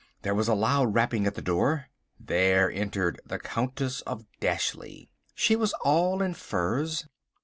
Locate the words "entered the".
2.71-3.37